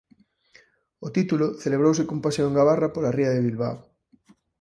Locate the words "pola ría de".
2.93-3.43